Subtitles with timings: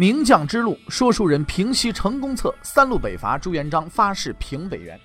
[0.00, 4.98] 名将之路，说书人平西成功策，三路北伐，朱元璋发誓平北元。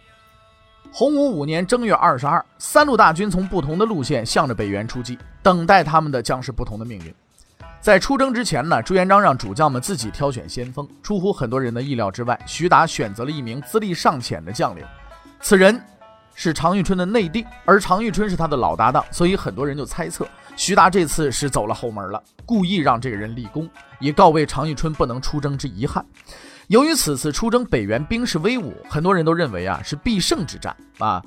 [0.90, 7.14] 洪武五年正月二十二，三路大军从不同的路线向着北元出击，等待他们的将是不同的命运。
[7.82, 10.88] 在出征之前呢，朱元璋让主将们自己挑选先锋。
[11.04, 14.86] 出乎很多人的意料之外，徐达选择了一名资历尚浅的将领，
[15.42, 15.78] 此人
[16.36, 26.06] 是常遇春的内弟，而常遇春是他的老搭档，所以很多人就猜测徐达这次是走了后门了，故意让这个人立功，以告慰常遇春不能出征之遗憾。
[26.68, 31.22] 由于此次出征北元兵势威武，很多人都认为啊是必胜之战啊，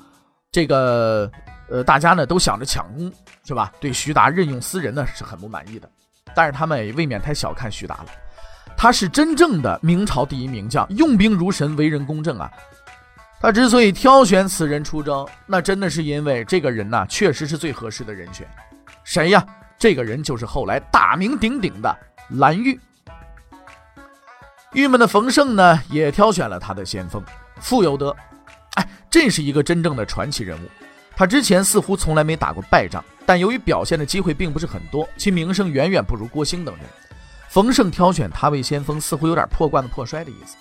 [0.51, 1.31] 这个
[1.69, 3.13] 呃大家呢都想着抢功
[3.47, 3.71] 是吧？
[3.79, 5.89] 对徐达任用私人呢是很不满意的，
[6.35, 8.07] 但是他们也未免太小看徐达了，
[8.77, 12.51] 他是真正的明朝第一名将，用兵如神，为人公正啊。
[13.41, 18.49] 他之所以挑选此人出征，那真的是因为这个人呢确实是最合适的人选。
[19.09, 19.43] 谁呀？
[19.79, 21.97] 这个人就是后来大名鼎鼎的
[22.33, 22.79] 蓝玉。
[24.75, 27.25] 郁闷的冯胜呢，也挑选了他的先锋
[27.59, 28.15] 傅有德。
[28.75, 30.69] 哎，这是一个真正的传奇人物。
[31.17, 36.85] 他之前似乎从来没打过败仗，但由于表现的机会并不是很多，其名声远远不如郭兴等人。
[37.49, 40.55] 冯胜挑选他为先锋，似乎有点破罐子破摔的意思。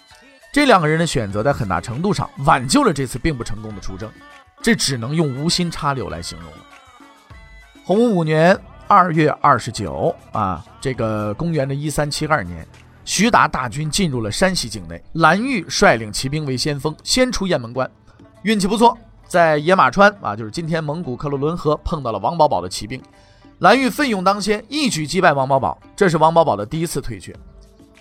[0.53, 4.09] 这两个人的选择，在很大程度上挽救了这次并不成功的出征。
[4.61, 6.57] 这只能用无心插柳来形容了。
[7.87, 12.67] 洪武五年二月二十九啊，这个公元的一三七二年。
[13.05, 17.89] 徐达大军进入了山西境内，蓝玉率领骑兵为先锋，先出雁门关。
[18.41, 23.01] 运气不错，在野马川啊，就是今天蒙古克鲁伦河，碰到了王保保的骑兵。
[23.59, 27.33] 蓝玉奋勇当先，一举击败王保保，这是王保保的第一次退却。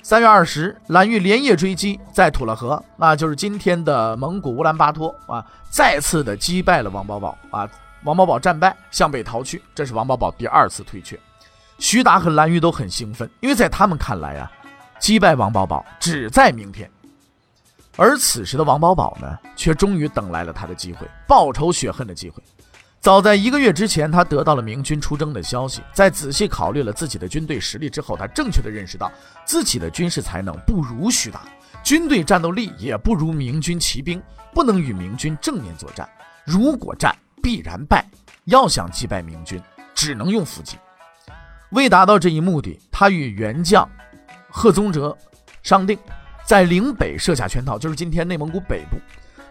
[0.02, 7.70] 三月二十，蓝玉连夜追击，在土勒河，那就是今天的蒙古乌兰巴托啊，再次的击败了王保保啊。
[8.06, 11.18] 王保保战败，向北逃去，这是王保保第二次退却。
[11.80, 14.50] 徐达和蓝玉都很兴奋，因为在他们看来啊。
[14.98, 16.90] 击败王保保只在明天，
[17.96, 22.42] 而此时的王保保呢，却终于等来了他的机会，报仇雪恨的机会。
[23.00, 29.12] 早在一个月之前，他得到了明军出征的消息，在仔细考虑了自己的军队实力之后，他正确的认识到
[29.44, 31.42] 自己的军事才能不如徐达，
[31.82, 34.22] 军队战斗力也不如明军骑兵，
[34.54, 36.08] 不能与明军正面作战。
[36.42, 37.14] 如果战，
[37.46, 38.04] 必然败。
[38.46, 39.62] 要想击败明军，
[39.94, 40.76] 只能用伏击。
[41.70, 43.88] 为达到这一目的，他与元将。
[44.50, 45.16] 贺宗哲
[45.62, 45.96] 商定
[46.44, 48.96] 在岭北设下圈套，就是今天内蒙古北部。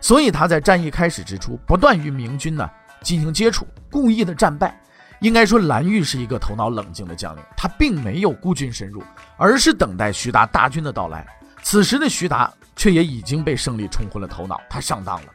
[0.01, 2.69] 所以他在战役开始之初，不断与明军呢
[3.01, 4.77] 进行接触，故意的战败。
[5.21, 9.01] 应该说，蓝玉是一个头脑冷静的将领，他并没有孤军深入，
[9.37, 11.25] 而是等待徐达大军的到来。
[11.63, 15.31] 此时的徐达却也已经被胜利冲昏了头脑，他上当了。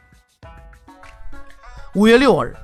[1.93, 2.55] 五月六日，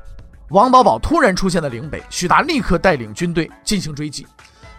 [0.52, 4.26] 王保保突然出现在岭北，徐达立刻带领军队进行追击。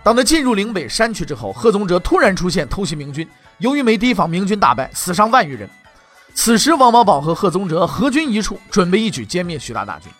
[0.02, 5.68] 当他进入岭北山区之后，贺宗哲突然出现偷袭明军，由于没提防，明军大败，死伤万余人。
[6.32, 10.10] 此时，王保保和贺宗哲合军一处，准备一举歼灭徐达大军。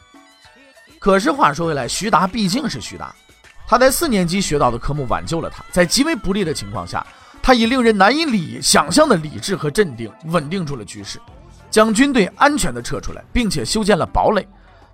[0.98, 3.14] 可是话说回来，徐达毕竟是徐达，
[3.66, 5.64] 他在四年级学到的科目挽救了他。
[5.72, 7.06] 在极为不利的情况下，
[7.42, 11.18] 他以令人难以理想象的理智和镇定，稳定住了局势，
[11.70, 14.46] 将军队安全地撤出来，并且修建了堡垒，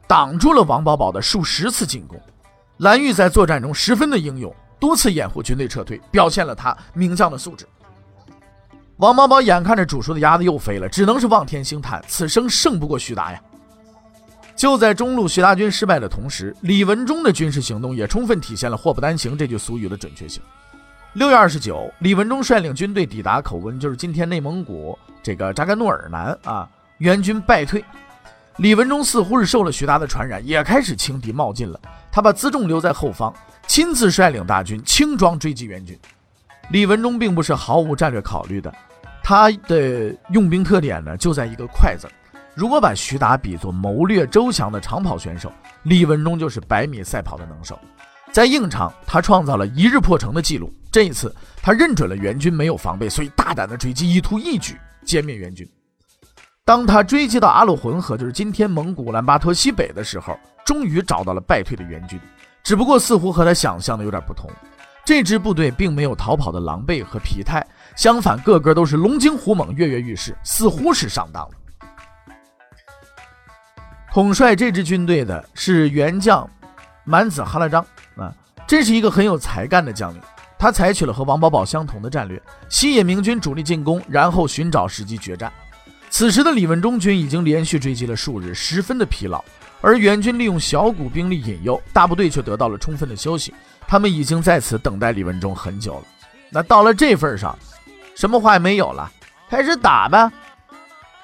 [0.06, 2.20] 挡住了王保保的数十次进攻。
[2.78, 4.54] 蓝玉在作战中十分的英勇。
[4.80, 7.66] 多次掩护军队撤退，表现了他名将的素质。
[8.96, 13.40] 王保保眼看着煮熟的鸭子又飞了，只能是望天兴叹：此生胜不过徐达呀！
[14.54, 20.42] 就在中路徐达军失败的同时，李文忠的军事行动也充分体现了“祸不单行”这句俗语的准确性。
[21.14, 26.68] 六月二十九，李文忠率领军队抵达口温，就是今天内蒙古这个扎干诺尔南啊，
[26.98, 27.84] 援军败退。
[28.56, 31.78] 李文忠似乎是受了徐达的传染，也开始轻敌冒进了。
[32.10, 33.32] 他把辎重留在后方。
[33.68, 35.96] 亲自率领大军轻装追击援军，
[36.70, 38.74] 李文忠并不是毫无战略考虑的，
[39.22, 42.08] 他的用兵特点呢就在一个快字。
[42.56, 45.52] 如果把徐达比作谋略周详的长跑选手，
[45.84, 47.78] 李文忠就是百米赛跑的能手。
[48.32, 50.72] 在硬场，他创造了一日破城的记录。
[50.94, 55.68] 这一次，他认准了援军没有防备，所以大胆的追击，意图一举歼灭援军。
[56.64, 62.16] 当他追击到阿鲁浑河，就是今天蒙古兰巴托西北的时候，终于找到了败退的援军。
[62.62, 64.48] 只不过似乎和他想象的有点不同，
[65.04, 71.54] 这支部队并没有逃跑的狼狈和疲态，相反，个个都是龙精虎猛，跃跃欲试，似乎是上当了。
[74.12, 76.48] 统帅这支军队的是元将
[77.02, 77.84] 满子哈拉章
[78.16, 78.32] 啊，
[78.64, 80.22] 这是一个很有才干的将领。
[80.58, 85.52] 他采取了和王保保相同的战略，吸引明军主力进攻，然后寻找时机决战。
[86.08, 89.44] 此时的李文忠军已经连续追击了数日，十分的疲劳，
[89.80, 93.52] 而援军利用小股兵力引诱，大部队却得到了充分的休息。
[93.86, 96.02] 他们已经在此等待李文忠很久了。
[96.50, 97.58] 那到了这份上，
[98.14, 99.10] 什么话也没有了，
[99.50, 100.32] 开始打吧。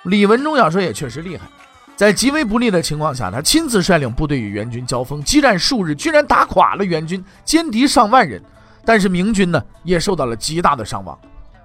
[0.02, 1.46] 李文忠要说也确实厉害。
[1.94, 8.42] 在极为不利的情况下，他亲自率领部队与援军交锋，激战数日，居然打垮了援军，歼敌上万人。
[8.84, 11.18] 但是明军呢，也受到了极大的伤亡。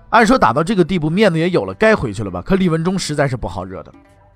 [0.09, 2.41] 按说打到这个地步，面子也有了，该回去了吧？
[2.41, 3.91] 可李文忠实在是不好惹的，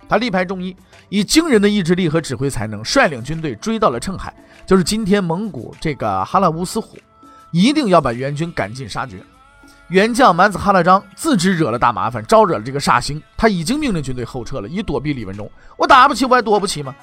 [0.10, 0.76] 他力排众议，
[1.10, 4.34] 以惊人的意志力和指挥才能，率领军队追到了澄海，
[4.66, 6.98] 就是今天蒙古这个哈拉乌斯虎，
[7.52, 9.22] 一定要把援军赶尽杀绝。
[9.88, 15.50] 元将满子哈拉章自知惹了大麻烦，招惹了这个煞星，他已经命令军队后撤了，以躲避李文忠。
[15.78, 16.94] 我打不起，我还躲不起吗？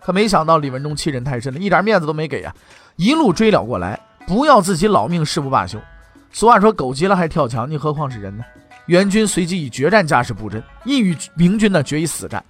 [0.00, 2.54] 可没想到李文忠欺人太甚了，一点面子都没给呀，
[2.96, 5.80] 一路追了过来，不要自己老命誓不罢休。
[6.32, 8.44] 俗话说，狗急了还跳墙，你何况是人呢？
[8.86, 12.44] 援军随即以决战架势布阵，意与明军呢决一死战。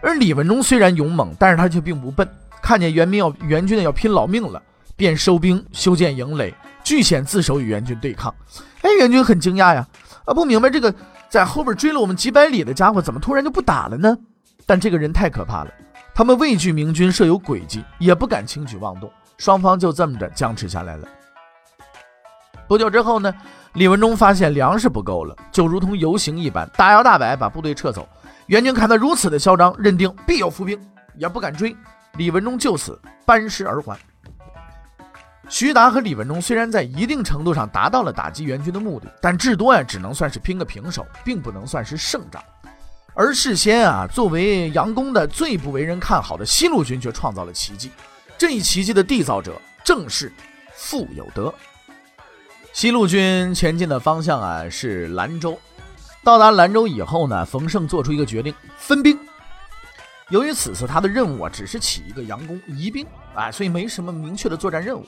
[0.00, 2.28] 而李文忠虽然勇猛，但是他却并不笨，
[2.62, 4.62] 看见援兵要援军呢要拼老命了，
[4.94, 6.54] 便收兵修建营垒，
[6.84, 8.32] 据险自守与援军对抗。
[8.82, 9.86] 哎，援军很惊讶呀，
[10.24, 10.94] 啊，不明白这个
[11.28, 14.16] 在后边追了我们几百里的家伙，怎么突然就不打了呢？
[14.64, 15.70] 但这个人太可怕了，
[16.14, 21.08] 他们畏惧明军设有诡计，也不敢轻举妄动，双方就这么着僵持下来了。
[22.68, 23.32] 不久之后呢，
[23.74, 28.08] 李文忠发现粮食不够了，就如同游行一般，大摇大摆把部队撤走。
[28.46, 30.80] 援军看他如此的嚣张，认定必有伏兵，
[31.16, 31.76] 也不敢追。
[32.16, 33.96] 李文忠就此班师而还。
[35.48, 42.42] 徐达和李文忠虽然在一定程度上达到了打击援军的目的，但至多呀只能算是拼个平手，并不能算是胜仗。
[43.14, 47.92] 而事先啊，作为杨公的最不为人看好的西路军却创造了奇迹。
[48.38, 50.30] 这一奇迹的缔造者正是
[50.74, 51.52] 傅有德。
[52.72, 55.58] 西路军前进的方向啊是兰州。
[56.22, 59.18] 到达兰州以后呢，冯胜做出一个决定，分兵。
[60.28, 65.06] 由于此次他的任务啊只是起一个佯攻疑兵啊，所以没什么明确的作战任务。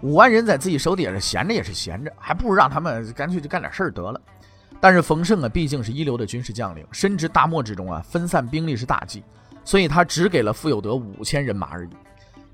[0.00, 4.18] 五万人在自己手底下闲着也是闲着，还不如让他们干脆就干点事儿得了。
[4.80, 9.22] 但是冯胜啊，毕竟是一流的军事将领，深知大漠之中啊分散兵力是大忌，
[9.62, 11.90] 所以他只给了傅有德五千人马而已。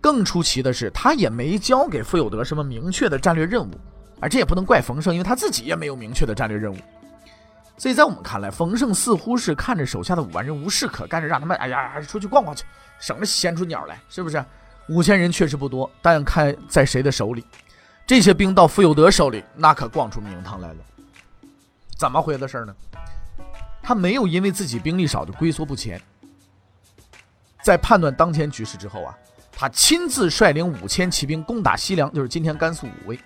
[0.06, 3.72] 更出奇的是，他也没交给傅有德什么明确的战略任务，
[4.20, 6.76] 而这也不能怪冯胜，因为他自己也没有明确的战略任务。
[7.76, 12.62] 所以在我们看来，冯胜似乎是看着手下的五万人无事可干着，让他们哎呀出去逛逛去，
[13.00, 14.44] 省着闲出鸟来，是不是？
[14.88, 17.44] 五千人确实不多，但看在谁的手里，
[18.06, 20.76] 这些兵到傅有德手里，那可逛出名堂来了。
[21.98, 22.72] 怎么回的事儿呢？
[23.82, 26.00] 他没有因为自己兵力少就龟缩不前，
[27.64, 29.12] 在判断当前局势之后啊，
[29.58, 33.18] 他亲自率领五千骑兵攻打西凉，就是今天甘肃武威，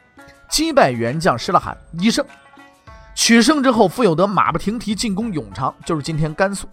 [0.48, 2.24] 击败元将施了罕一胜。
[3.16, 6.68] 取胜之后，傅有德马不停蹄进攻永昌，就是今天甘肃，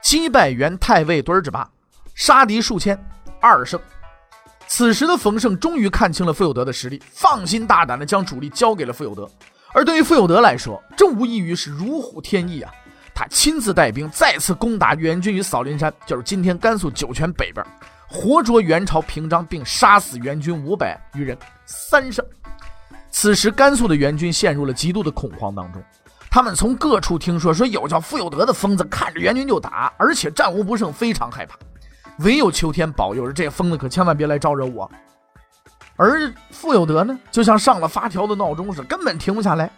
[0.00, 1.68] 击败元太尉墩儿之霸，
[2.14, 2.96] 杀敌数千，
[3.40, 3.78] 二胜。
[4.68, 9.28] 此时的冯胜终于看清了傅有德的实力，放心大胆地将主力交给了傅有德。
[9.72, 12.72] 而对于傅有德来说，这无异于是如虎添翼啊！
[13.12, 17.66] 他亲自带兵再次攻打元军于扫林山，就是今天甘肃酒泉北边，
[18.12, 22.26] 活捉元朝平章，并杀死元军五百余人，三胜。
[23.08, 25.80] 此时甘肃的援军陷入了极度的恐慌当中，
[26.28, 31.56] 他们从各处听说说有叫傅有德的疯子，看着援军就打，而且战无不胜，非常害怕。
[32.18, 34.90] 唯有秋天保佑着这疯子，可千万别来招惹我。
[35.94, 39.70] 而傅有德呢，就像上了发条的闹钟似的，根本停不下来。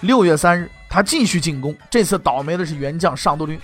[0.00, 1.76] 六月三日，他继续进攻。
[1.90, 3.60] 这次倒霉的是元将上都律，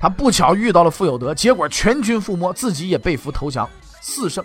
[0.00, 3.68] 他不巧遇到了傅有德，结果全军覆没，自己也被俘投降，
[4.00, 4.44] 四胜。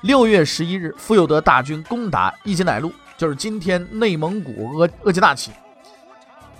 [0.00, 5.50] 六月十一日，傅有德大军攻打伊吉乃路，就是今天内蒙古额额济纳旗。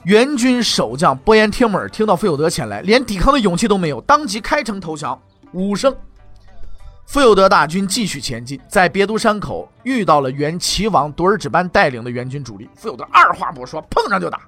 [0.04, 5.18] 援军守将波延帖木儿听到傅有德前来，连抵抗的勇气都没有，当即开城投降，
[5.52, 5.94] 五胜。
[7.06, 12.68] 傅有德大军继续前进，在别都山口遇到了原齐王多尔只班带领的援军主力。
[12.76, 14.40] 傅有德二话不说，碰上就打，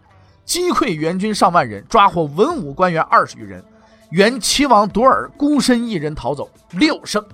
[0.45, 3.63] 击溃援军上万人，抓获文武官员二十余人。
[4.11, 7.25] 原齐王多尔孤身一人逃走，六胜。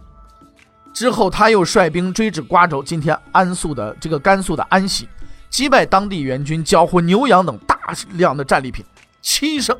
[0.94, 5.08] 之后，他又率兵追至瓜州（今天安肃的这个甘肃的安西）。
[5.50, 7.78] 击败当地援军，缴获牛羊等大
[8.10, 8.84] 量的战利品，
[9.22, 9.76] 七胜，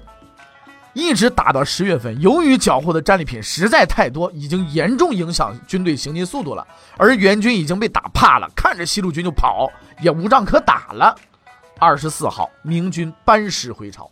[0.92, 2.18] 一直打到十月份。
[2.20, 6.66] 由于缴获的战利品实在太多，已经严重影响军队行进速度了。
[6.96, 9.70] 而援军已经被打怕了，看着西路军就跑，
[10.00, 11.14] 也无仗可打了。
[11.80, 14.10] 二十四号，明军班师回朝。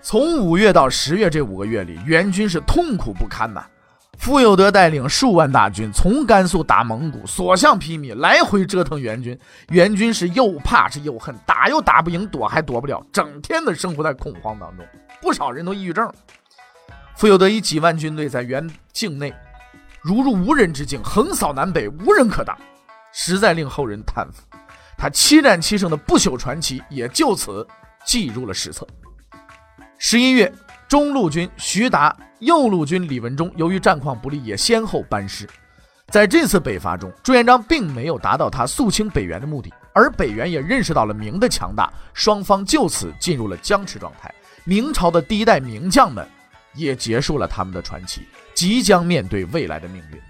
[0.00, 3.66] 从五月到十月这五个月里，元军是痛苦不堪呐。
[4.18, 9.38] 傅有德带领数万大军从甘肃打蒙古，所向披靡，来回折腾元军。
[9.68, 14.86] 元军是又怕是又恨，打又打不赢，躲还躲不了，整天的生活在恐慌当中。
[15.20, 16.10] 不少人都抑郁症。
[17.16, 19.34] 傅有德以几万军队在元境内
[20.00, 22.56] 如入无人之境，横扫南北，无人可挡，
[23.12, 24.42] 实在令后人叹服。
[24.98, 27.66] 他七战七胜的不朽传奇也就此
[28.04, 28.86] 记入了史册。
[29.98, 30.52] 十一月，
[30.88, 35.48] 中路军徐达、右路军李文忠由于战况不利，也先后班师。
[36.08, 44.32] 在这次北伐中，朱元璋并没有达到他肃清北元的目的，而北元也认识到了明的强大，双方就此进入了僵持状态。
[44.64, 46.26] 明朝的第一代名将们
[46.74, 48.22] 也结束了他们的传奇，
[48.54, 50.20] 即将面对未来的命运。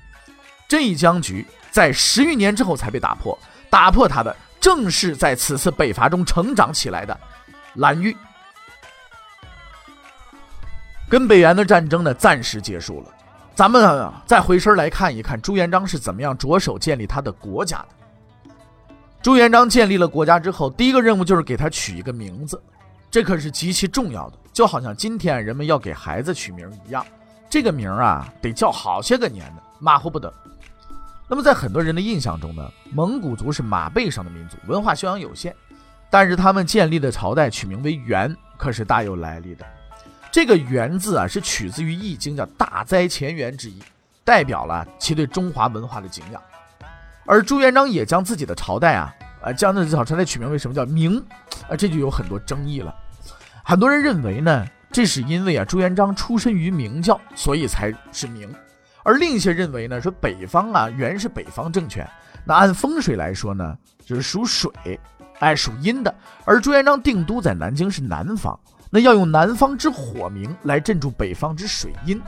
[0.69, 4.35] 这一僵局在十余年之后才被打破，打破它的。
[4.67, 7.17] 正是在此次北伐中成长起来的
[7.75, 8.17] 蓝玉，
[11.09, 13.15] 跟北元的战争呢暂时结束了。
[13.55, 18.53] 咱们再回身来看一看朱元璋是怎么样着手建立他的国家的。
[19.23, 22.61] 朱元璋建立了国家之后，第一个任务就是给他取一个名字，
[23.09, 24.39] 这可是极其重要的。
[24.53, 27.07] 就好像今天人们要给孩子取名一样，
[27.49, 30.35] 这个名啊得叫好些个年的，马虎不得。
[31.29, 35.55] 那么，在很多人的印象中呢，蒙古族是马背上的民族，文化修养有限。
[36.09, 39.67] 但是他们建立的朝代取名为元，可是大有来历的。
[40.31, 43.83] 这个元字啊，是取自于《易经》叫“大灾前元”之意，
[44.23, 46.41] 代表了其对中华文化的敬仰。
[47.25, 51.19] 而朱元璋也将自己的朝代啊，呃，将这朝代取名为什么叫明？
[51.69, 52.95] 啊，这就有很多争议了。
[53.65, 58.49] 很多人认为呢，这是因为啊，朱元璋出身于明教，所以才是明。
[59.07, 62.05] 而另一些认为呢，说北方啊原是北方政权，
[62.45, 64.69] 那按风水来说呢，就是属水，
[65.39, 66.13] 哎，属阴的。
[66.45, 68.59] 而朱元璋定都在南京是南方，
[68.91, 72.21] 那要用南方之火明来镇住北方之水阴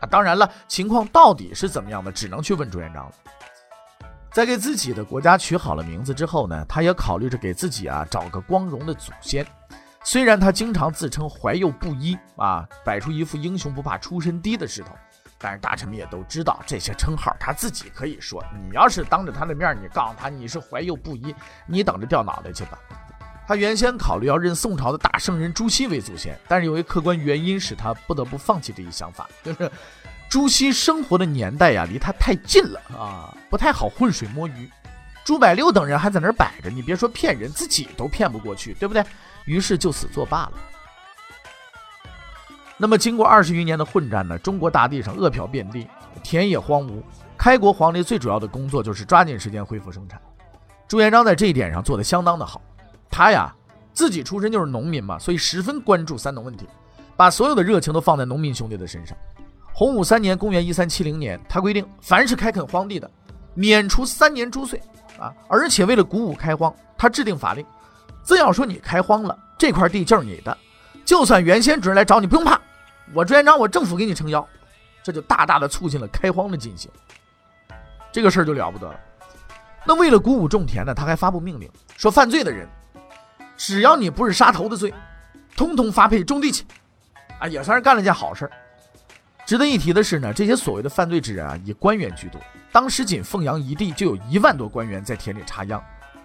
[0.00, 0.08] 啊。
[0.08, 3.12] 当然了，情况到底是怎么样的，只能去问朱元璋了。
[4.32, 9.46] 在给自己的国家取好了名字之后呢，他也考虑着给自己啊找个光荣的祖先。
[10.02, 14.96] 虽然他经常自称怀幼不一啊，摆出一副英雄不怕出身低的势头。
[15.42, 18.42] 但是大臣们也都知道这些称号，他自己可以说。
[18.54, 21.34] 你要是当着他的面，你告诉他你是怀幼不一，
[21.66, 22.78] 你等着掉脑袋去吧。
[23.44, 29.28] 他原先考虑要认宋朝的大圣人朱熹为祖先，但是由于客观原因，使他不得不放弃这一想法。
[29.42, 29.70] 就是
[30.28, 34.70] 朱熹生活的年代呀，离他太近了啊，不太好浑水摸鱼。
[35.24, 39.04] 朱百六等人还在那儿摆着，你别说骗人，自己都骗不过去，对不对？
[39.44, 40.52] 于是就此作罢了。
[42.82, 45.86] 那么，经过二十余年的混战呢，中国大地上饿殍遍地，
[46.20, 47.00] 田野荒芜。
[47.38, 50.20] 开国皇帝最主要的工作就是抓紧时间恢复生产。
[50.88, 52.60] 朱元璋在这一点上做得相当的好。
[53.08, 53.54] 他呀，
[53.92, 56.66] 自己出身就是农民嘛，所以十分关注三农问题，
[57.16, 59.16] 把所有的热情都放在农民兄弟的身上。
[59.72, 63.08] 洪武三年（公元一三七零年），他规定，凡是开垦荒地的，
[63.54, 64.82] 免除三年租税
[65.20, 65.32] 啊！
[65.46, 67.64] 而且为了鼓舞开荒，他制定法令，
[68.24, 70.58] 只要说你开荒了，这块地就是你的，
[71.04, 72.60] 就算原先主人来找你，不用怕。
[73.14, 74.46] 我朱元璋，我政府给你撑腰，
[75.02, 76.90] 这就大大的促进了开荒的进行。
[78.10, 78.98] 这个事儿就了不得了。
[79.84, 82.68] 那为了鼓舞种田呢，他还发布命令，说犯罪的人，
[83.56, 84.94] 只要你不是杀头的罪，
[85.56, 86.64] 通通发配种地去。
[87.38, 88.50] 啊，也算是干了件好事儿。
[89.44, 92.40] 值得一提的是呢，这些所谓的犯罪之人啊，以官员居多。
[92.70, 95.82] 当时仅凤阳一地就有一万多官员在田里插秧。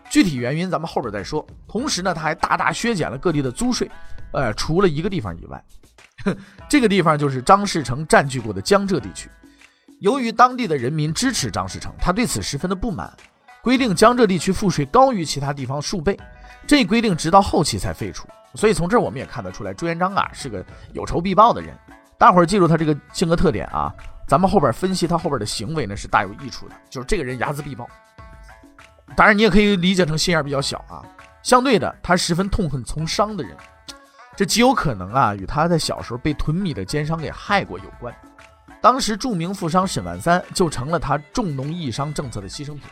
[0.09, 1.45] 具体原因咱们后边再说。
[1.67, 3.89] 同时呢，他还大大削减了各地的租税，
[4.31, 5.61] 呃，除了一个地方以外。
[6.69, 9.29] 这个地方就是张士诚占据过的江浙地区。
[9.99, 13.11] 由于当地的人民支持张士诚，他对此十分的不满，
[13.61, 16.17] 规定江浙地区赋税高于其他地方数倍。
[16.67, 18.27] 这一规定直到后期才废除。
[18.53, 21.75] 所以从这儿我们也看得出来，朱元璋啊是个有仇必报的人。
[22.17, 23.93] 大伙儿记住他这个性格特点啊，
[24.27, 26.75] 咱们后边分析他后边的行为呢是大有益处的。
[26.89, 27.87] 就是这个人睚眦必报。
[29.15, 31.01] 当然你也可以理解成心眼比较小啊。
[31.41, 33.55] 相对的，他十分痛恨从商的人。
[34.37, 38.15] 这极有可能啊，与他在小时候被囤米的奸商给害过有关。
[38.79, 42.83] 当时著名富商沈万三就成了他重农抑商政策的牺牲品。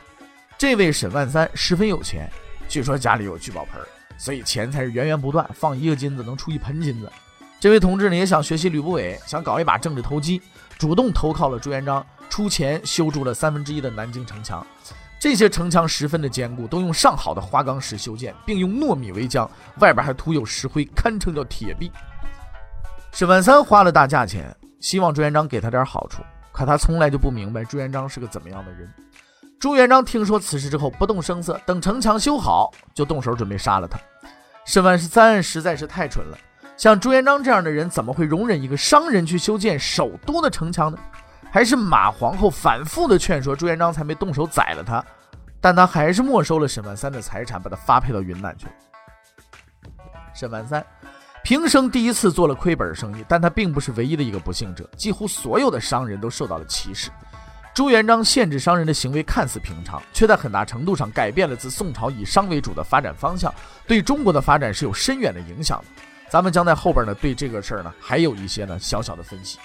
[0.57, 2.27] 这位沈万三十分有钱，
[2.67, 3.79] 据说家里有聚宝盆，
[4.17, 7.11] 所以钱财是源源不断，放一个金子能出一盆金子。
[7.59, 10.41] 这位同志呢也想学习吕不韦，想搞一把政治投机，
[10.79, 14.65] 主动投靠了朱元璋，出钱修筑了三分之一的南京城墙。
[15.19, 21.91] 这些城墙十分的坚固，都用上好的花岗石修建，并用糯米为浆，外边还涂有石灰，堪称叫铁壁。
[23.11, 28.87] 沈万三花了大价钱，希望朱元璋给他点好处，可他从来就不明白朱元璋是个怎么样的人。
[29.57, 33.97] 朱元璋听说此事之后，不动声色，等城墙修好，就动手准备杀了他。
[34.65, 36.37] 沈万三实在是太蠢了，
[36.75, 40.97] 像朱元璋这样的人，怎么会容忍一个商人去修建首都的城墙呢？
[41.55, 45.01] 还是马皇后反复的劝说，朱元璋才没动手宰了他。
[45.61, 48.73] 但他还是没收了沈万三的财产，把他发配到云南去了。
[50.33, 50.85] 沈万三
[51.45, 57.09] 平生第一次做了亏本生意，但他并不是唯一的一个不幸者，几乎所有的商人都受到了歧视。
[57.73, 63.49] 朱元璋限制商人的行为看似平常，却在很大程度上改变了自宋朝以商为主的发展方向，
[63.87, 66.03] 对中国的发展是有深远的影响的。
[66.29, 69.57] 咱们将在后边呢对这个事儿呢还有一些呢小小的分析。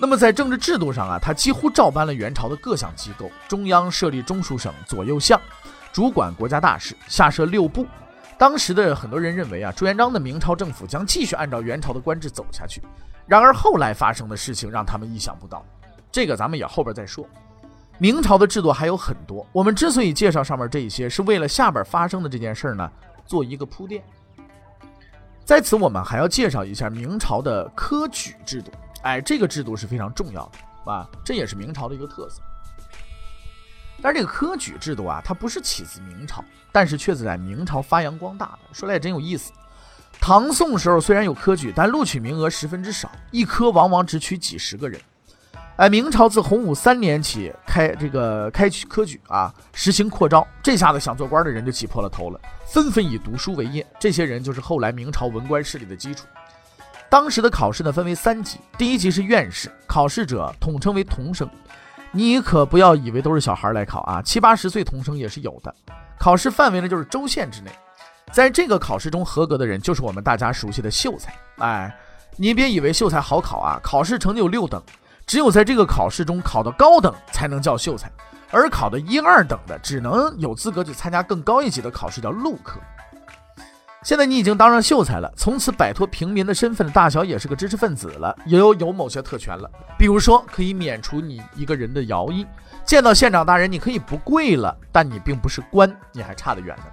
[0.00, 5.40] 那么在政治制度上啊，他几乎照搬了元朝的各项机构，中央设立中书省、左右相，
[5.92, 7.84] 主管国家大事，下设六部。
[8.38, 12.80] 当时的很多人认为啊，朱元璋的明朝政府将继续按照元朝的官制走下去。
[13.26, 15.66] 然而后来发生的事情让他们意想不到，
[16.12, 17.26] 这个咱们也后边再说。
[17.98, 22.88] 明朝的制度还有很多，我们之所以介绍上面这一些，是为了下边发生的这件事呢
[23.26, 24.00] 做一个铺垫。
[25.44, 28.70] 在此，我们还要介绍一下明朝的科举制度。
[29.08, 32.42] 哎，这个制度是非常重要的啊，这也是明朝的一个特色。
[34.02, 38.58] 但是这个科举制度啊，它不是起自明朝，但是却是在明朝发扬光大的。
[38.70, 39.50] 说来也真有意思。
[40.20, 45.00] 唐宋时候虽然有科举，但录取名额十分之少，一科往往只取几十个人。
[45.76, 53.86] 哎，明朝自洪武三年起开这个开取科举啊，实行扩招，这下子想做官的人就挤破了头了，纷纷以读书为业。
[53.98, 56.26] 这些人就是后来明朝文官势力的基础。
[57.10, 58.58] 当时的考试呢，分为三级。
[58.76, 61.48] 第一级是院试，考试者统称为童生。
[62.10, 65.74] 你可不要以为都是小孩来考啊，七八十岁童生也是有的。
[66.18, 67.70] 考试范围呢，就是州县之内。
[68.32, 71.34] 在这个考试中合格的人，就是我们大家熟悉的秀才。
[71.58, 71.94] 哎，
[72.36, 74.82] 你别以为秀才好考啊，考试成绩有六等，
[75.26, 78.10] 只有在这个考试中考的高等才能叫秀才，
[78.50, 82.78] 而考的一二等的，只能有资格去参加更高一级的考试，叫陆科。
[84.08, 89.70] 现在你已经当上秀才了，从此摆脱平民的身份，大小也是个知识分子了，也有有某些特权了。
[89.98, 92.46] 比如说，可以免除你一个人的徭役，
[92.86, 96.84] 见到县长大人，你可以不跪了，但你并不是官，你还差得远呢。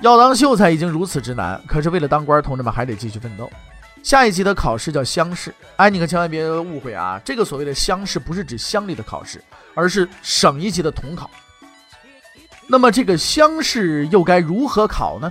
[0.00, 3.50] 要当秀才已经如此之难，可是为了当官，同志们还得继续奋斗。
[4.02, 9.44] 下一级的考试叫乡试，哎，你可千万别误会啊，这个所谓的乡试不是指乡里的考试，
[9.74, 11.30] 而是省一级的统考。
[12.66, 15.30] 那么这个乡试又该如何考呢？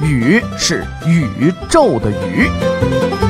[0.00, 3.25] 宇是宇宙的宇。